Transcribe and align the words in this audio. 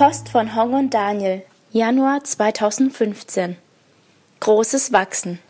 Post 0.00 0.30
von 0.30 0.56
Hong 0.56 0.72
und 0.72 0.94
Daniel, 0.94 1.42
Januar 1.72 2.24
2015. 2.24 3.58
Großes 4.40 4.94
Wachsen. 4.94 5.40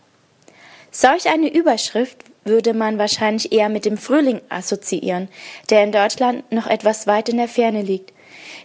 Solch 0.91 1.29
eine 1.29 1.55
Überschrift 1.55 2.25
würde 2.45 2.75
man 2.75 2.99
wahrscheinlich 2.99 3.53
eher 3.53 3.69
mit 3.69 3.85
dem 3.85 3.97
Frühling 3.97 4.41
assoziieren, 4.49 5.29
der 5.71 5.85
in 5.85 5.93
Deutschland 5.93 6.51
noch 6.51 6.67
etwas 6.67 7.07
weit 7.07 7.29
in 7.29 7.37
der 7.37 7.47
Ferne 7.47 7.83
liegt. 7.83 8.13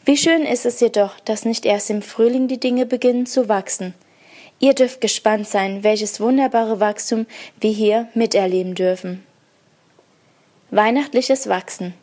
Wie 0.06 0.18
schön 0.18 0.42
ist 0.42 0.66
es 0.66 0.80
jedoch, 0.80 1.20
dass 1.20 1.46
nicht 1.46 1.68
erst 1.68 1.92
im 1.92 2.02
Frühling 2.02 2.48
die 2.48 2.60
Dinge 2.60 2.88
beginnen 2.88 3.28
zu 3.28 3.48
wachsen. 3.48 3.94
Ihr 4.58 4.74
dürft 4.74 5.02
gespannt 5.02 5.48
sein, 5.48 5.84
welches 5.84 6.20
wunderbare 6.20 6.80
Wachstum 6.80 7.28
wir 7.60 7.70
hier 7.70 8.08
miterleben 8.16 8.74
dürfen. 8.74 9.24
Weihnachtliches 10.72 11.48
Wachsen. 11.48 11.94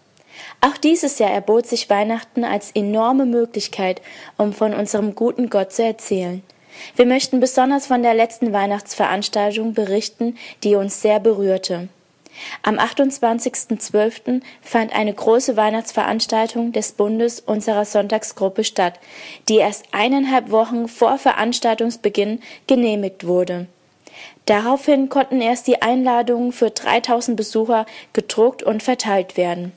Auch 0.60 0.77
dieses 0.77 1.18
Jahr 1.18 1.30
erbot 1.30 1.66
sich 1.66 1.91
Weihnachten 1.91 2.45
als 2.45 2.70
enorme 2.72 3.27
Möglichkeit, 3.27 4.00
um 4.36 4.52
von 4.52 4.74
unserem 4.74 5.14
guten 5.14 5.50
Gott 5.50 5.72
zu 5.72 5.82
erzählen. 5.82 6.42
Wir 6.96 7.06
möchten 7.06 7.41
besonders 7.41 7.86
von 7.86 8.02
der 8.02 8.14
letzten 8.14 8.52
Weihnachtsveranstaltung 8.52 9.74
berichten, 9.74 10.36
die 10.62 10.74
uns 10.74 11.02
sehr 11.02 11.20
berührte. 11.20 11.88
Am 12.62 12.78
28.12. 12.78 14.41
fand 14.62 14.95
eine 14.95 15.12
große 15.12 15.56
Weihnachtsveranstaltung 15.56 16.72
des 16.72 16.92
Bundes 16.92 17.41
unserer 17.41 17.84
Sonntagsgruppe 17.84 18.64
statt, 18.64 18.98
die 19.48 19.56
erst 19.56 19.86
eineinhalb 19.92 20.50
Wochen 20.50 20.88
vor 20.88 21.19
Veranstaltungsbeginn 21.19 22.41
genehmigt 22.66 23.27
wurde. 23.27 23.66
Daraufhin 24.46 25.08
konnten 25.08 25.41
erst 25.41 25.66
die 25.66 25.83
Einladungen 25.83 26.52
für 26.52 26.70
3000 26.70 27.36
Besucher 27.36 27.86
gedruckt 28.12 28.62
und 28.62 28.83
verteilt 28.83 29.36
werden. 29.36 29.72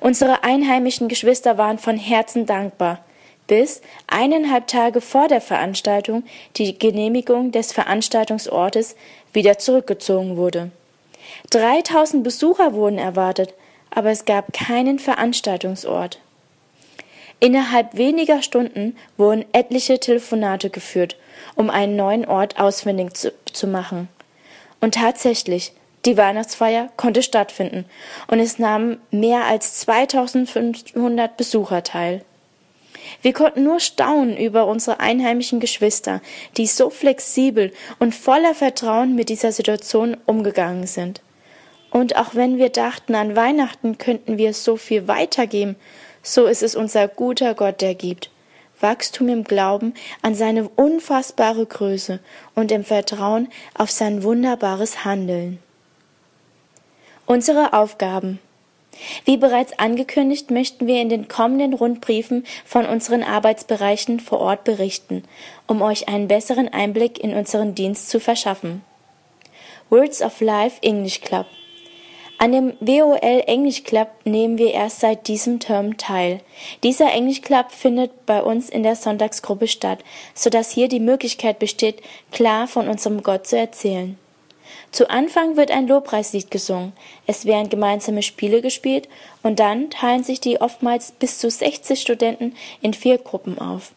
Unsere 0.00 0.44
einheimischen 0.44 1.08
Geschwister 1.08 1.58
waren 1.58 1.78
von 1.78 1.96
Herzen 1.96 2.46
dankbar, 2.46 3.04
bis 3.46 3.82
eineinhalb 4.06 4.66
Tage 4.66 5.00
vor 5.00 5.28
der 5.28 5.40
Veranstaltung 5.40 6.24
die 6.56 6.78
Genehmigung 6.78 7.52
des 7.52 7.72
Veranstaltungsortes 7.72 8.96
wieder 9.32 9.58
zurückgezogen 9.58 10.36
wurde. 10.36 10.70
3000 11.50 12.24
Besucher 12.24 12.74
wurden 12.74 12.98
erwartet, 12.98 13.54
aber 13.90 14.10
es 14.10 14.24
gab 14.24 14.52
keinen 14.52 14.98
Veranstaltungsort. 14.98 16.20
Innerhalb 17.40 17.96
weniger 17.96 18.42
Stunden 18.42 18.96
wurden 19.16 19.44
etliche 19.52 20.00
Telefonate 20.00 20.70
geführt, 20.70 21.16
um 21.56 21.68
einen 21.68 21.96
neuen 21.96 22.24
Ort 22.24 22.58
ausfindig 22.58 23.14
zu, 23.14 23.32
zu 23.52 23.66
machen. 23.66 24.08
Und 24.80 24.94
tatsächlich, 24.94 25.72
die 26.04 26.16
Weihnachtsfeier 26.16 26.90
konnte 26.96 27.22
stattfinden 27.22 27.86
und 28.28 28.38
es 28.38 28.58
nahmen 28.58 29.00
mehr 29.10 29.44
als 29.44 29.80
2500 29.80 31.36
Besucher 31.36 31.82
teil. 31.82 32.24
Wir 33.22 33.32
konnten 33.32 33.64
nur 33.64 33.80
staunen 33.80 34.36
über 34.36 34.66
unsere 34.66 35.00
einheimischen 35.00 35.60
Geschwister, 35.60 36.20
die 36.56 36.66
so 36.66 36.90
flexibel 36.90 37.72
und 37.98 38.14
voller 38.14 38.54
Vertrauen 38.54 39.14
mit 39.14 39.28
dieser 39.28 39.52
Situation 39.52 40.16
umgegangen 40.26 40.86
sind. 40.86 41.20
Und 41.90 42.16
auch 42.16 42.34
wenn 42.34 42.58
wir 42.58 42.70
dachten, 42.70 43.14
an 43.14 43.36
Weihnachten 43.36 43.98
könnten 43.98 44.36
wir 44.38 44.52
so 44.52 44.76
viel 44.76 45.06
weitergeben, 45.06 45.76
so 46.22 46.46
ist 46.46 46.62
es 46.62 46.74
unser 46.74 47.06
guter 47.08 47.54
Gott, 47.54 47.80
der 47.80 47.94
gibt. 47.94 48.30
Wachstum 48.80 49.28
im 49.28 49.44
Glauben 49.44 49.94
an 50.20 50.34
seine 50.34 50.68
unfassbare 50.68 51.64
Größe 51.64 52.20
und 52.54 52.72
im 52.72 52.84
Vertrauen 52.84 53.48
auf 53.74 53.90
sein 53.90 54.22
wunderbares 54.22 55.04
Handeln. 55.04 55.58
Unsere 57.26 57.72
Aufgaben. 57.72 58.38
Wie 59.24 59.38
bereits 59.38 59.78
angekündigt, 59.78 60.50
möchten 60.50 60.86
wir 60.86 61.00
in 61.00 61.08
den 61.08 61.26
kommenden 61.26 61.72
Rundbriefen 61.72 62.44
von 62.66 62.84
unseren 62.84 63.22
Arbeitsbereichen 63.22 64.20
vor 64.20 64.40
Ort 64.40 64.64
berichten, 64.64 65.24
um 65.66 65.80
euch 65.80 66.06
einen 66.06 66.28
besseren 66.28 66.68
Einblick 66.68 67.18
in 67.18 67.34
unseren 67.34 67.74
Dienst 67.74 68.10
zu 68.10 68.20
verschaffen. 68.20 68.84
Words 69.88 70.20
of 70.20 70.40
Life 70.42 70.82
English 70.82 71.22
Club. 71.22 71.46
An 72.36 72.52
dem 72.52 72.74
WOL 72.80 73.42
English 73.46 73.84
Club 73.84 74.08
nehmen 74.24 74.58
wir 74.58 74.72
erst 74.72 75.00
seit 75.00 75.28
diesem 75.28 75.60
Term 75.60 75.96
teil. 75.96 76.40
Dieser 76.82 77.10
English 77.12 77.40
Club 77.40 77.70
findet 77.70 78.26
bei 78.26 78.42
uns 78.42 78.68
in 78.68 78.82
der 78.82 78.96
Sonntagsgruppe 78.96 79.66
statt, 79.66 80.00
so 80.34 80.50
dass 80.50 80.70
hier 80.70 80.88
die 80.88 81.00
Möglichkeit 81.00 81.58
besteht, 81.58 82.02
klar 82.32 82.66
von 82.66 82.88
unserem 82.88 83.22
Gott 83.22 83.46
zu 83.46 83.56
erzählen. 83.56 84.18
Zu 84.90 85.10
Anfang 85.10 85.56
wird 85.56 85.70
ein 85.70 85.88
Lobpreislied 85.88 86.50
gesungen, 86.50 86.92
es 87.26 87.44
werden 87.44 87.68
gemeinsame 87.68 88.22
Spiele 88.22 88.62
gespielt 88.62 89.08
und 89.42 89.58
dann 89.58 89.90
teilen 89.90 90.24
sich 90.24 90.40
die 90.40 90.60
oftmals 90.60 91.12
bis 91.12 91.38
zu 91.38 91.50
60 91.50 92.00
Studenten 92.00 92.54
in 92.80 92.94
vier 92.94 93.18
Gruppen 93.18 93.58
auf. 93.58 93.92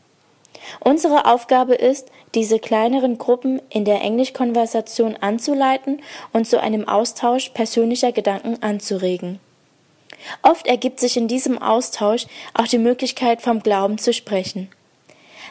Unsere 0.79 1.25
Aufgabe 1.25 1.75
ist, 1.75 2.11
diese 2.35 2.59
kleineren 2.59 3.17
Gruppen 3.17 3.61
in 3.69 3.85
der 3.85 4.01
Englischkonversation 4.01 5.15
anzuleiten 5.15 6.01
und 6.33 6.47
zu 6.47 6.59
einem 6.61 6.87
Austausch 6.87 7.49
persönlicher 7.49 8.11
Gedanken 8.11 8.61
anzuregen. 8.61 9.39
Oft 10.41 10.67
ergibt 10.67 10.99
sich 10.99 11.15
in 11.15 11.27
diesem 11.27 11.61
Austausch 11.61 12.25
auch 12.53 12.67
die 12.67 12.79
Möglichkeit, 12.79 13.41
vom 13.41 13.61
Glauben 13.61 13.97
zu 13.97 14.13
sprechen. 14.13 14.69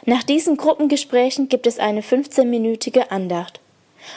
Nach 0.05 0.23
diesen 0.23 0.57
Gruppengesprächen 0.57 1.49
gibt 1.49 1.67
es 1.67 1.79
eine 1.79 2.01
15-minütige 2.01 3.09
Andacht. 3.09 3.59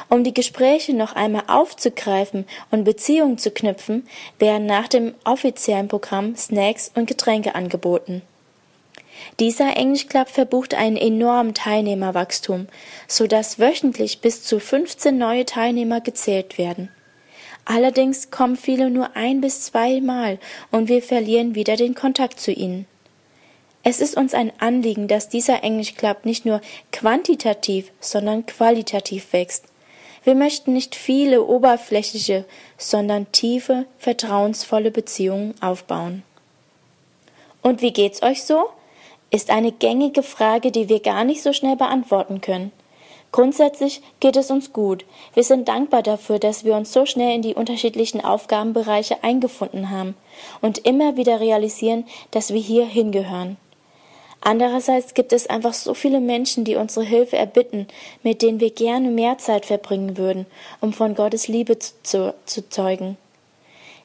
Um 0.08 0.24
die 0.24 0.34
Gespräche 0.34 0.94
noch 0.94 1.14
einmal 1.14 1.44
aufzugreifen 1.46 2.46
und 2.70 2.84
Beziehungen 2.84 3.38
zu 3.38 3.50
knüpfen, 3.50 4.06
werden 4.38 4.66
nach 4.66 4.88
dem 4.88 5.14
offiziellen 5.24 5.88
Programm 5.88 6.36
Snacks 6.36 6.90
und 6.94 7.06
Getränke 7.06 7.54
angeboten. 7.54 8.22
Dieser 9.38 9.76
English 9.76 10.06
Club 10.06 10.28
verbucht 10.28 10.74
einen 10.74 10.96
enormen 10.96 11.54
Teilnehmerwachstum, 11.54 12.68
so 13.06 13.26
dass 13.26 13.58
wöchentlich 13.58 14.20
bis 14.20 14.42
zu 14.42 14.60
15 14.60 15.16
neue 15.16 15.44
Teilnehmer 15.44 16.00
gezählt 16.00 16.58
werden. 16.58 16.90
Allerdings 17.64 18.30
kommen 18.30 18.56
viele 18.56 18.90
nur 18.90 19.16
ein 19.16 19.40
bis 19.40 19.62
zweimal 19.62 20.38
und 20.70 20.88
wir 20.88 21.02
verlieren 21.02 21.54
wieder 21.54 21.76
den 21.76 21.94
Kontakt 21.94 22.40
zu 22.40 22.52
ihnen. 22.52 22.86
Es 23.82 24.00
ist 24.00 24.16
uns 24.16 24.34
ein 24.34 24.52
Anliegen, 24.58 25.08
dass 25.08 25.28
dieser 25.28 25.62
English 25.62 25.94
Club 25.94 26.24
nicht 26.24 26.44
nur 26.44 26.60
quantitativ, 26.92 27.92
sondern 28.00 28.44
qualitativ 28.44 29.32
wächst. 29.32 29.64
Wir 30.22 30.34
möchten 30.34 30.74
nicht 30.74 30.94
viele 30.94 31.44
oberflächliche, 31.44 32.44
sondern 32.76 33.32
tiefe, 33.32 33.86
vertrauensvolle 33.98 34.90
Beziehungen 34.90 35.54
aufbauen. 35.62 36.22
Und 37.62 37.82
wie 37.82 37.92
geht's 37.92 38.22
euch 38.22 38.44
so? 38.44 38.66
Ist 39.30 39.50
eine 39.50 39.72
gängige 39.72 40.22
Frage, 40.22 40.72
die 40.72 40.88
wir 40.88 41.00
gar 41.00 41.24
nicht 41.24 41.42
so 41.42 41.52
schnell 41.52 41.76
beantworten 41.76 42.40
können. 42.40 42.72
Grundsätzlich 43.32 44.02
geht 44.18 44.36
es 44.36 44.50
uns 44.50 44.72
gut. 44.72 45.04
Wir 45.34 45.44
sind 45.44 45.68
dankbar 45.68 46.02
dafür, 46.02 46.38
dass 46.40 46.64
wir 46.64 46.74
uns 46.74 46.92
so 46.92 47.06
schnell 47.06 47.36
in 47.36 47.42
die 47.42 47.54
unterschiedlichen 47.54 48.20
Aufgabenbereiche 48.22 49.22
eingefunden 49.22 49.90
haben 49.90 50.16
und 50.60 50.78
immer 50.78 51.16
wieder 51.16 51.38
realisieren, 51.38 52.06
dass 52.32 52.52
wir 52.52 52.60
hier 52.60 52.86
hingehören. 52.86 53.56
Andererseits 54.40 55.14
gibt 55.14 55.32
es 55.32 55.48
einfach 55.48 55.74
so 55.74 55.92
viele 55.92 56.20
Menschen, 56.20 56.64
die 56.64 56.76
unsere 56.76 57.04
Hilfe 57.04 57.36
erbitten, 57.36 57.86
mit 58.22 58.40
denen 58.40 58.60
wir 58.60 58.70
gerne 58.70 59.10
mehr 59.10 59.38
Zeit 59.38 59.66
verbringen 59.66 60.16
würden, 60.16 60.46
um 60.80 60.92
von 60.92 61.14
Gottes 61.14 61.46
Liebe 61.46 61.78
zu, 61.78 62.34
zu 62.46 62.68
zeugen. 62.68 63.18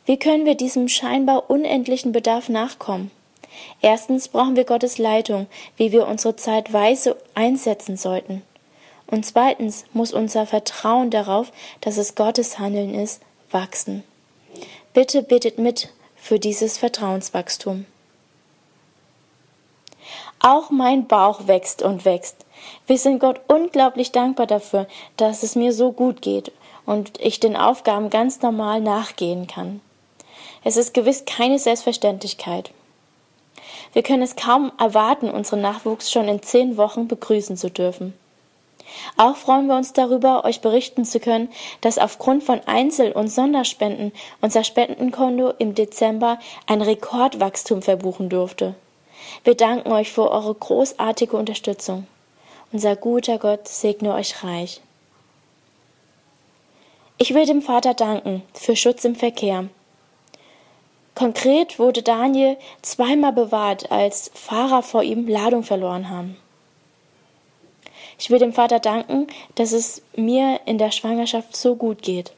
Wie 0.06 0.18
können 0.18 0.46
wir 0.46 0.56
diesem 0.56 0.90
scheinbar 0.90 1.50
unendlichen 1.50 2.12
Bedarf 2.12 2.50
nachkommen? 2.50 3.12
Erstens 3.82 4.28
brauchen 4.28 4.58
wir 4.58 4.66
Gottes 4.66 4.98
Leitung, 4.98 5.48
wie 5.78 5.94
wir 5.94 6.08
unsere 6.08 6.36
Zeit 6.36 6.74
weise 6.74 7.16
einsetzen 7.34 7.96
sollten. 7.96 8.42
Und 9.08 9.26
zweitens 9.26 9.86
muss 9.94 10.14
unser 10.14 10.46
Vertrauen 10.46 11.12
darauf, 11.12 11.52
dass 11.80 11.98
es 11.98 12.16
Gottes 12.16 12.60
Handeln 12.60 12.94
ist, 12.94 13.22
wachsen. 13.52 14.04
Bitte 14.94 15.24
bittet 15.24 15.60
mit 15.60 15.90
für 16.16 16.40
dieses 16.40 16.78
Vertrauenswachstum. 16.78 17.86
Auch 20.46 20.70
mein 20.70 21.08
Bauch 21.08 21.48
wächst 21.48 21.82
und 21.82 22.06
wächst. 22.06 22.46
Wir 22.86 23.00
sind 23.00 23.18
Gott 23.18 23.42
unglaublich 23.48 24.12
dankbar 24.12 24.46
dafür, 24.46 24.86
dass 25.18 25.42
es 25.42 25.56
mir 25.56 25.74
so 25.74 25.92
gut 25.92 26.22
geht 26.22 26.52
und 26.86 27.20
ich 27.20 27.40
den 27.40 27.56
Aufgaben 27.56 28.12
ganz 28.12 28.44
normal 28.44 28.80
nachgehen 28.80 29.48
kann. 29.48 29.82
Es 30.64 30.78
ist 30.78 30.94
gewiss 30.94 31.26
keine 31.26 31.58
Selbstverständlichkeit. 31.58 32.70
Wir 33.94 34.04
können 34.04 34.22
es 34.22 34.36
kaum 34.36 34.72
erwarten, 34.78 35.32
unseren 35.32 35.62
Nachwuchs 35.62 36.12
schon 36.12 36.28
in 36.28 36.44
zehn 36.44 36.78
Wochen 36.78 37.08
begrüßen 37.08 37.58
zu 37.58 37.72
dürfen. 37.72 38.14
Auch 39.18 39.38
freuen 39.38 39.66
wir 39.66 39.76
uns 39.76 39.94
darüber, 39.94 40.46
euch 40.46 40.62
berichten 40.62 41.06
zu 41.06 41.20
können, 41.20 41.50
dass 41.82 41.98
aufgrund 41.98 42.44
von 42.44 42.62
Einzel- 42.68 43.14
und 43.14 43.30
Sonderspenden 43.30 44.12
unser 44.42 44.64
Spendenkonto 44.64 45.54
im 45.58 45.74
Dezember 45.74 46.38
ein 46.68 46.84
Rekordwachstum 46.84 47.82
verbuchen 47.82 48.30
durfte. 48.30 48.76
Wir 49.44 49.56
danken 49.56 49.92
euch 49.92 50.12
für 50.12 50.30
eure 50.32 50.54
großartige 50.54 51.36
Unterstützung. 51.38 52.08
Unser 52.72 52.96
guter 52.96 53.38
Gott 53.38 53.68
segne 53.68 54.14
euch 54.14 54.44
reich. 54.44 54.82
Ich 57.18 57.34
will 57.34 57.46
dem 57.46 57.62
Vater 57.62 57.94
danken 57.94 58.42
für 58.54 58.76
Schutz 58.76 59.06
im 59.06 59.16
Verkehr. 59.16 59.70
Konkret 61.16 61.80
wurde 61.80 62.04
Daniel 62.04 62.58
zweimal 62.82 63.32
bewahrt, 63.32 63.90
als 63.90 64.32
Fahrer 64.34 64.84
vor 64.84 65.02
ihm 65.02 65.28
Ladung 65.28 65.64
verloren 65.64 66.10
haben. 66.10 66.36
Ich 68.20 68.30
will 68.30 68.40
dem 68.40 68.52
Vater 68.52 68.80
danken, 68.80 69.28
dass 69.56 69.72
es 69.72 70.02
mir 70.16 70.60
in 70.66 70.78
der 70.78 70.92
Schwangerschaft 70.92 71.56
so 71.56 71.76
gut 71.76 72.02
geht. 72.02 72.34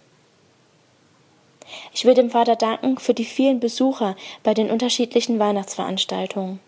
Ich 1.91 2.05
will 2.05 2.13
dem 2.13 2.29
Vater 2.29 2.55
danken 2.55 2.97
für 2.97 3.13
die 3.13 3.25
vielen 3.25 3.59
Besucher 3.59 4.15
bei 4.43 4.53
den 4.53 4.69
unterschiedlichen 4.69 5.39
Weihnachtsveranstaltungen. 5.39 6.59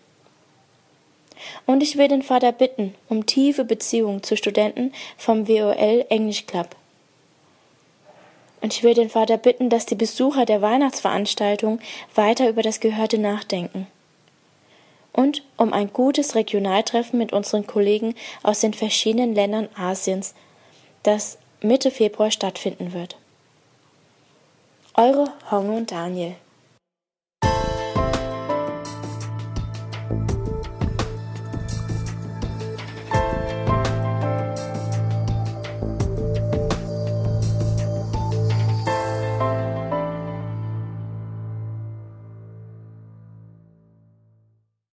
Und 1.66 1.82
ich 1.82 1.96
will 1.96 2.08
den 2.08 2.22
Vater 2.22 2.52
bitten 2.52 2.94
um 3.08 3.26
tiefe 3.26 3.64
Beziehungen 3.64 4.22
zu 4.22 4.36
Studenten 4.36 4.92
vom 5.16 5.48
WOL 5.48 6.06
English 6.08 6.46
Club. 6.46 6.76
Und 8.60 8.74
ich 8.74 8.82
will 8.82 8.94
den 8.94 9.08
Vater 9.08 9.38
bitten, 9.38 9.70
dass 9.70 9.86
die 9.86 9.94
Besucher 9.94 10.44
der 10.44 10.60
Weihnachtsveranstaltung 10.60 11.80
weiter 12.14 12.48
über 12.48 12.62
das 12.62 12.80
Gehörte 12.80 13.18
nachdenken. 13.18 13.86
Und 15.12 15.42
um 15.56 15.72
ein 15.72 15.92
gutes 15.92 16.34
Regionaltreffen 16.34 17.18
mit 17.18 17.32
unseren 17.32 17.66
Kollegen 17.66 18.14
aus 18.42 18.60
den 18.60 18.74
verschiedenen 18.74 19.34
Ländern 19.34 19.68
Asiens, 19.76 20.34
das 21.02 21.38
Mitte 21.62 21.90
Februar 21.90 22.30
stattfinden 22.30 22.92
wird. 22.92 23.16
Eure 24.94 25.32
Honge 25.50 25.72
und 25.72 25.90
Daniel. 25.90 26.36